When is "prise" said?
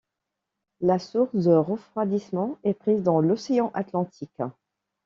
2.73-3.03